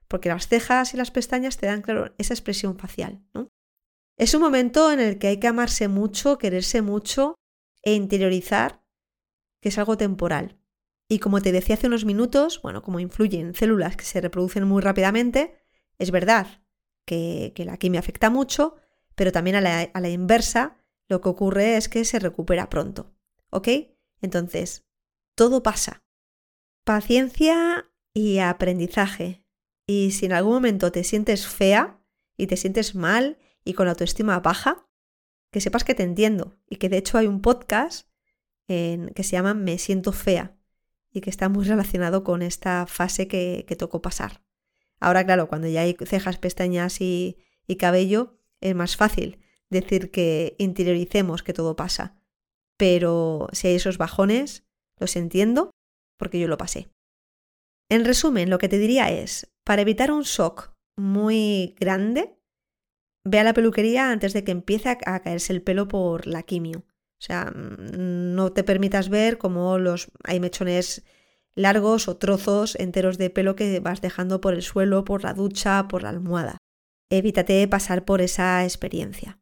porque 0.08 0.28
las 0.28 0.48
cejas 0.48 0.92
y 0.92 0.96
las 0.96 1.10
pestañas 1.10 1.56
te 1.56 1.66
dan, 1.66 1.82
claro, 1.82 2.14
esa 2.18 2.34
expresión 2.34 2.76
facial. 2.76 3.24
Es 4.18 4.34
un 4.34 4.42
momento 4.42 4.92
en 4.92 5.00
el 5.00 5.18
que 5.18 5.28
hay 5.28 5.40
que 5.40 5.46
amarse 5.46 5.88
mucho, 5.88 6.38
quererse 6.38 6.82
mucho 6.82 7.34
e 7.82 7.94
interiorizar 7.94 8.84
que 9.60 9.70
es 9.70 9.78
algo 9.78 9.96
temporal. 9.96 10.60
Y 11.08 11.20
como 11.20 11.40
te 11.40 11.52
decía 11.52 11.76
hace 11.76 11.86
unos 11.86 12.04
minutos, 12.04 12.60
bueno, 12.62 12.82
como 12.82 13.00
influyen 13.00 13.54
células 13.54 13.96
que 13.96 14.04
se 14.04 14.20
reproducen 14.20 14.64
muy 14.64 14.82
rápidamente, 14.82 15.56
es 15.98 16.10
verdad 16.10 16.62
que, 17.04 17.52
la 17.56 17.76
quimia 17.76 18.00
afecta 18.00 18.28
mucho, 18.28 18.76
pero 19.14 19.32
también 19.32 19.56
a 19.56 19.60
la, 19.60 19.82
a 19.82 20.00
la 20.00 20.08
inversa 20.08 20.76
lo 21.08 21.20
que 21.20 21.28
ocurre 21.28 21.76
es 21.76 21.88
que 21.88 22.04
se 22.04 22.18
recupera 22.18 22.68
pronto. 22.68 23.14
¿Ok? 23.50 23.68
Entonces, 24.20 24.84
todo 25.36 25.62
pasa. 25.62 26.04
Paciencia 26.84 27.90
y 28.12 28.38
aprendizaje. 28.38 29.44
Y 29.86 30.10
si 30.10 30.26
en 30.26 30.32
algún 30.32 30.54
momento 30.54 30.90
te 30.90 31.04
sientes 31.04 31.46
fea 31.46 32.00
y 32.36 32.48
te 32.48 32.56
sientes 32.56 32.96
mal 32.96 33.38
y 33.64 33.74
con 33.74 33.86
la 33.86 33.92
autoestima 33.92 34.40
baja, 34.40 34.88
que 35.52 35.60
sepas 35.60 35.84
que 35.84 35.94
te 35.94 36.02
entiendo 36.02 36.58
y 36.68 36.76
que 36.76 36.88
de 36.88 36.98
hecho 36.98 37.18
hay 37.18 37.28
un 37.28 37.40
podcast 37.40 38.08
en, 38.66 39.10
que 39.10 39.22
se 39.22 39.32
llama 39.32 39.54
Me 39.54 39.78
siento 39.78 40.10
fea 40.10 40.55
y 41.16 41.22
que 41.22 41.30
está 41.30 41.48
muy 41.48 41.64
relacionado 41.64 42.22
con 42.24 42.42
esta 42.42 42.86
fase 42.86 43.26
que, 43.26 43.64
tocó 43.78 44.02
pasar. 44.02 44.42
Ahora, 45.00 45.24
claro, 45.24 45.48
cuando 45.48 45.66
ya 45.66 45.80
hay 45.80 45.96
cejas, 46.04 46.36
pestañas 46.36 47.00
y, 47.00 47.38
y 47.66 47.76
cabello, 47.76 48.38
es 48.60 48.74
más 48.74 48.96
fácil 48.96 49.40
decir 49.70 50.10
que 50.10 50.56
interioricemos 50.58 51.42
que 51.42 51.54
todo 51.54 51.74
pasa. 51.74 52.20
Pero 52.76 53.48
si 53.52 53.68
hay 53.68 53.76
esos 53.76 53.96
bajones, 53.96 54.66
los 54.98 55.16
entiendo 55.16 55.70
porque 56.18 56.38
yo 56.38 56.48
lo 56.48 56.58
pasé. 56.58 56.90
En 57.88 58.04
resumen, 58.04 58.50
lo 58.50 58.58
que 58.58 58.68
te 58.68 58.78
diría 58.78 59.10
es, 59.10 59.50
para 59.64 59.80
evitar 59.80 60.12
un 60.12 60.22
shock 60.22 60.74
muy 60.98 61.76
grande, 61.80 62.38
ve 63.24 63.38
a 63.38 63.44
la 63.44 63.54
peluquería 63.54 64.10
antes 64.10 64.34
de 64.34 64.44
que 64.44 64.52
empiece 64.52 64.90
a 64.90 65.20
caerse 65.20 65.54
el 65.54 65.62
pelo 65.62 65.88
por 65.88 66.26
la 66.26 66.42
quimio. 66.42 66.84
O 67.18 67.24
sea, 67.24 67.46
mm, 67.46 68.34
no 68.34 68.52
te 68.52 68.64
permitas 68.64 69.08
ver 69.08 69.38
cómo 69.38 69.78
los, 69.78 70.10
hay 70.24 70.40
mechones 70.40 71.04
largos 71.54 72.08
o 72.08 72.16
trozos 72.18 72.76
enteros 72.76 73.18
de 73.18 73.30
pelo 73.30 73.56
que 73.56 73.80
vas 73.80 74.00
dejando 74.00 74.40
por 74.40 74.54
el 74.54 74.62
suelo, 74.62 75.04
por 75.04 75.24
la 75.24 75.34
ducha, 75.34 75.88
por 75.88 76.02
la 76.02 76.10
almohada. 76.10 76.58
Evítate 77.10 77.66
pasar 77.68 78.04
por 78.04 78.20
esa 78.20 78.64
experiencia. 78.64 79.38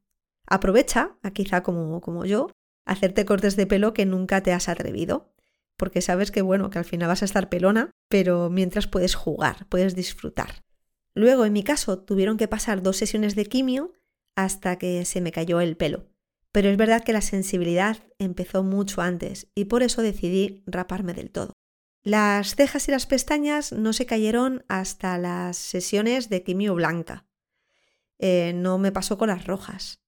Aprovecha, 0.46 1.16
quizá 1.32 1.62
como, 1.62 2.00
como 2.00 2.24
yo, 2.24 2.50
hacerte 2.86 3.24
cortes 3.24 3.56
de 3.56 3.66
pelo 3.66 3.94
que 3.94 4.06
nunca 4.06 4.42
te 4.42 4.52
has 4.52 4.68
atrevido, 4.68 5.32
porque 5.76 6.02
sabes 6.02 6.30
que 6.30 6.42
bueno, 6.42 6.70
que 6.70 6.78
al 6.78 6.84
final 6.84 7.08
vas 7.08 7.22
a 7.22 7.24
estar 7.24 7.48
pelona, 7.48 7.90
pero 8.08 8.50
mientras 8.50 8.86
puedes 8.86 9.14
jugar, 9.14 9.66
puedes 9.68 9.94
disfrutar. 9.94 10.62
Luego, 11.14 11.44
en 11.44 11.52
mi 11.52 11.64
caso, 11.64 11.98
tuvieron 11.98 12.36
que 12.36 12.48
pasar 12.48 12.82
dos 12.82 12.96
sesiones 12.96 13.34
de 13.34 13.46
quimio 13.46 13.92
hasta 14.36 14.78
que 14.78 15.04
se 15.04 15.20
me 15.20 15.32
cayó 15.32 15.60
el 15.60 15.76
pelo. 15.76 16.06
Pero 16.54 16.68
es 16.68 16.76
verdad 16.76 17.02
que 17.02 17.12
la 17.12 17.20
sensibilidad 17.20 17.96
empezó 18.20 18.62
mucho 18.62 19.00
antes 19.00 19.48
y 19.56 19.64
por 19.64 19.82
eso 19.82 20.02
decidí 20.02 20.62
raparme 20.68 21.12
del 21.12 21.32
todo. 21.32 21.52
Las 22.04 22.54
cejas 22.54 22.86
y 22.86 22.92
las 22.92 23.06
pestañas 23.06 23.72
no 23.72 23.92
se 23.92 24.06
cayeron 24.06 24.64
hasta 24.68 25.18
las 25.18 25.56
sesiones 25.56 26.28
de 26.28 26.44
quimio 26.44 26.76
blanca. 26.76 27.26
Eh, 28.20 28.52
no 28.54 28.78
me 28.78 28.92
pasó 28.92 29.18
con 29.18 29.30
las 29.30 29.48
rojas. 29.48 29.98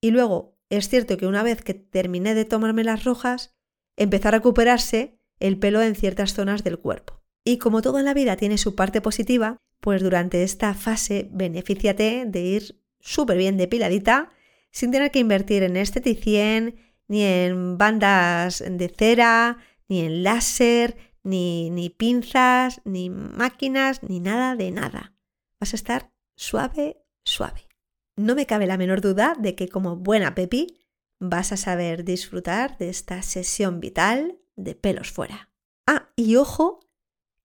Y 0.00 0.12
luego, 0.12 0.56
es 0.70 0.88
cierto 0.88 1.18
que 1.18 1.26
una 1.26 1.42
vez 1.42 1.62
que 1.62 1.74
terminé 1.74 2.34
de 2.34 2.46
tomarme 2.46 2.84
las 2.84 3.04
rojas, 3.04 3.54
empezó 3.98 4.28
a 4.28 4.30
recuperarse 4.30 5.18
el 5.40 5.58
pelo 5.58 5.82
en 5.82 5.94
ciertas 5.94 6.32
zonas 6.32 6.64
del 6.64 6.78
cuerpo. 6.78 7.20
Y 7.44 7.58
como 7.58 7.82
todo 7.82 7.98
en 7.98 8.06
la 8.06 8.14
vida 8.14 8.38
tiene 8.38 8.56
su 8.56 8.74
parte 8.74 9.02
positiva, 9.02 9.58
pues 9.80 10.02
durante 10.02 10.42
esta 10.42 10.72
fase 10.72 11.28
benefíciate 11.32 12.24
de 12.26 12.40
ir 12.40 12.82
súper 12.98 13.36
bien 13.36 13.58
depiladita 13.58 14.30
sin 14.72 14.90
tener 14.90 15.10
que 15.10 15.20
invertir 15.20 15.62
en 15.62 15.76
esteticien, 15.76 16.76
ni 17.06 17.22
en 17.22 17.78
bandas 17.78 18.64
de 18.66 18.88
cera, 18.88 19.58
ni 19.88 20.00
en 20.00 20.22
láser, 20.22 20.96
ni, 21.22 21.70
ni 21.70 21.90
pinzas, 21.90 22.80
ni 22.84 23.10
máquinas, 23.10 24.02
ni 24.02 24.18
nada 24.18 24.56
de 24.56 24.70
nada. 24.70 25.14
Vas 25.60 25.74
a 25.74 25.76
estar 25.76 26.12
suave, 26.36 27.04
suave. 27.24 27.68
No 28.16 28.34
me 28.34 28.46
cabe 28.46 28.66
la 28.66 28.78
menor 28.78 29.00
duda 29.00 29.36
de 29.38 29.54
que 29.54 29.68
como 29.68 29.96
buena 29.96 30.34
Pepi 30.34 30.82
vas 31.20 31.52
a 31.52 31.56
saber 31.56 32.04
disfrutar 32.04 32.78
de 32.78 32.88
esta 32.88 33.22
sesión 33.22 33.78
vital 33.78 34.38
de 34.56 34.74
pelos 34.74 35.12
fuera. 35.12 35.50
Ah, 35.86 36.12
y 36.16 36.36
ojo, 36.36 36.80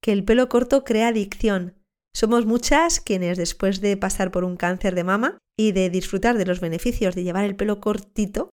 que 0.02 0.12
el 0.12 0.24
pelo 0.24 0.50
corto 0.50 0.84
crea 0.84 1.10
adicción. 1.10 1.76
Somos 2.14 2.46
muchas 2.46 3.00
quienes 3.00 3.38
después 3.38 3.82
de 3.82 3.98
pasar 3.98 4.32
por 4.32 4.44
un 4.44 4.58
cáncer 4.58 4.96
de 4.96 5.04
mama 5.04 5.38
y 5.58 5.72
de 5.72 5.90
disfrutar 5.90 6.38
de 6.38 6.46
los 6.46 6.60
beneficios 6.60 7.16
de 7.16 7.24
llevar 7.24 7.44
el 7.44 7.56
pelo 7.56 7.82
cortito, 7.82 8.52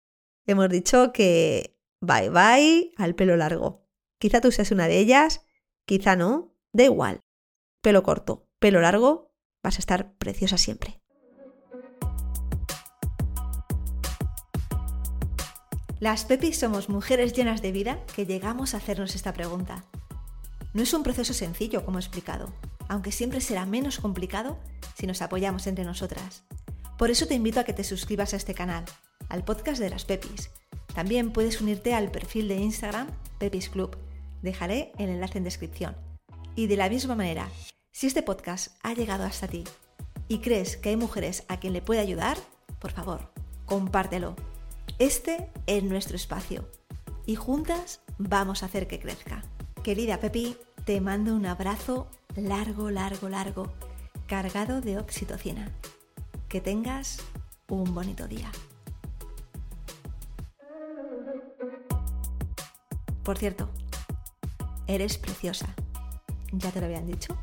hemos 0.45 0.69
dicho 0.69 1.13
que 1.13 1.77
bye 2.01 2.29
bye 2.29 2.91
al 2.97 3.15
pelo 3.15 3.37
largo. 3.37 3.87
Quizá 4.19 4.41
tú 4.41 4.51
seas 4.51 4.71
una 4.71 4.87
de 4.87 4.99
ellas, 4.99 5.41
quizá 5.87 6.17
no, 6.17 6.53
da 6.73 6.83
igual. 6.83 7.21
Pelo 7.81 8.03
corto, 8.03 8.49
pelo 8.59 8.81
largo, 8.81 9.31
vas 9.63 9.77
a 9.77 9.79
estar 9.79 10.13
preciosa 10.17 10.57
siempre. 10.57 10.99
Las 16.01 16.23
Pepis 16.25 16.57
somos 16.57 16.87
mujeres 16.87 17.33
llenas 17.33 17.61
de 17.61 17.71
vida 17.73 18.05
que 18.15 18.25
llegamos 18.25 18.73
a 18.73 18.77
hacernos 18.77 19.15
esta 19.15 19.33
pregunta. 19.33 19.83
No 20.73 20.83
es 20.83 20.93
un 20.93 21.03
proceso 21.03 21.33
sencillo, 21.33 21.83
como 21.83 21.97
he 21.97 22.01
explicado, 22.01 22.53
aunque 22.87 23.11
siempre 23.11 23.41
será 23.41 23.65
menos 23.65 23.99
complicado 23.99 24.57
si 24.95 25.07
nos 25.07 25.21
apoyamos 25.21 25.67
entre 25.67 25.83
nosotras. 25.83 26.43
Por 26.99 27.11
eso 27.11 27.27
te 27.27 27.33
invito 27.33 27.61
a 27.61 27.63
que 27.63 27.71
te 27.71 27.85
suscribas 27.85 28.33
a 28.33 28.35
este 28.35 28.53
canal, 28.53 28.83
al 29.29 29.45
podcast 29.45 29.79
de 29.79 29.89
las 29.89 30.03
Pepis. 30.03 30.51
También 30.93 31.31
puedes 31.31 31.61
unirte 31.61 31.93
al 31.93 32.11
perfil 32.11 32.49
de 32.49 32.57
Instagram 32.57 33.07
Pepis 33.37 33.69
Club. 33.69 33.95
Dejaré 34.41 34.91
el 34.97 35.07
enlace 35.07 35.37
en 35.37 35.45
descripción. 35.45 35.95
Y 36.57 36.67
de 36.67 36.75
la 36.75 36.89
misma 36.89 37.15
manera, 37.15 37.47
si 37.93 38.07
este 38.07 38.21
podcast 38.21 38.75
ha 38.83 38.93
llegado 38.93 39.23
hasta 39.23 39.47
ti 39.47 39.63
y 40.27 40.39
crees 40.39 40.75
que 40.75 40.89
hay 40.89 40.97
mujeres 40.97 41.45
a 41.47 41.57
quien 41.57 41.71
le 41.71 41.81
puede 41.81 42.01
ayudar, 42.01 42.37
por 42.79 42.91
favor, 42.91 43.31
compártelo. 43.65 44.35
Este 44.97 45.49
es 45.67 45.85
nuestro 45.85 46.17
espacio 46.17 46.69
y 47.25 47.35
juntas 47.35 48.01
vamos 48.17 48.61
a 48.61 48.65
hacer 48.65 48.87
que 48.89 48.99
crezca. 48.99 49.45
Querida 49.83 50.19
Pepi, 50.19 50.57
te 50.83 50.99
mando 50.99 51.33
un 51.33 51.45
abrazo 51.45 52.11
largo, 52.35 52.91
largo, 52.91 53.29
largo, 53.29 53.71
cargado 54.27 54.81
de 54.81 54.97
oxitocina. 54.97 55.71
Que 56.49 56.61
tengas 56.61 57.19
un 57.67 57.93
bonito 57.93 58.27
día. 58.27 58.51
Por 63.23 63.37
cierto, 63.37 63.69
eres 64.87 65.19
preciosa. 65.19 65.67
¿Ya 66.51 66.71
te 66.71 66.79
lo 66.79 66.87
habían 66.87 67.05
dicho? 67.05 67.37